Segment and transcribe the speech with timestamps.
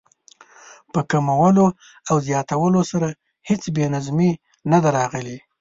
[0.93, 1.65] په کمولو
[2.09, 3.07] او زیاتولو سره
[3.49, 4.31] هېڅ بې نظمي
[4.71, 5.37] نه ده راغلې.